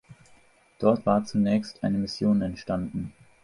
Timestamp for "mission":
1.99-2.41